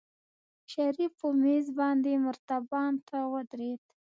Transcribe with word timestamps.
شريف 0.71 1.11
په 1.21 1.27
مېز 1.41 1.65
باندې 1.79 2.21
مرتبان 2.25 2.93
ته 3.07 3.17
ودرېد. 3.33 3.81